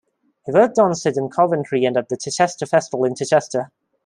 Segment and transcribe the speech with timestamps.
[0.47, 3.69] He worked onstage in Coventry and at the Chichester Festival in Chichester.